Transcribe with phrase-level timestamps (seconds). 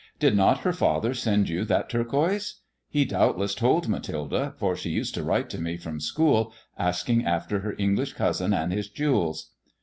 [0.17, 5.13] Did not her father send you that turquoise] He doubtless told Mathilde, for she used
[5.13, 9.51] to write to me from school asking after her English cousin and his jewels."